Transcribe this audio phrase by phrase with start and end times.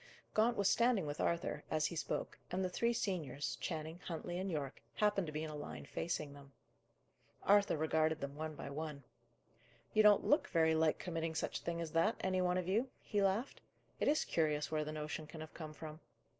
[0.33, 4.49] Gaunt was standing with Arthur, as he spoke, and the three seniors, Channing, Huntley, and
[4.49, 6.53] Yorke, happened to be in a line facing them.
[7.43, 9.03] Arthur regarded them one by one.
[9.93, 12.89] "You don't look very like committing such a thing as that, any one of you,"
[13.03, 13.61] he laughed.
[13.99, 15.99] "It is curious where the notion can have come from."